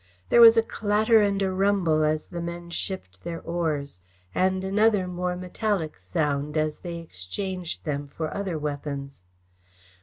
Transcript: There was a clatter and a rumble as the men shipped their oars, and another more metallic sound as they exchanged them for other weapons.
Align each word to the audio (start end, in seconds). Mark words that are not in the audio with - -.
There 0.29 0.41
was 0.41 0.57
a 0.57 0.63
clatter 0.63 1.21
and 1.21 1.39
a 1.43 1.51
rumble 1.51 2.03
as 2.03 2.29
the 2.29 2.41
men 2.41 2.71
shipped 2.71 3.23
their 3.23 3.39
oars, 3.39 4.01
and 4.33 4.63
another 4.63 5.05
more 5.07 5.35
metallic 5.35 5.95
sound 5.95 6.57
as 6.57 6.79
they 6.79 6.97
exchanged 6.97 7.83
them 7.85 8.07
for 8.07 8.33
other 8.33 8.57
weapons. 8.57 9.23